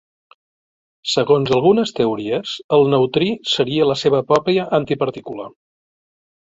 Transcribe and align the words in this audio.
Segons 1.11 1.51
algunes 1.57 1.93
teories, 2.01 2.55
el 2.79 2.89
neutrí 2.95 3.31
seria 3.53 3.89
la 3.93 4.01
seva 4.05 4.27
pròpia 4.33 4.69
antipartícula. 4.83 5.51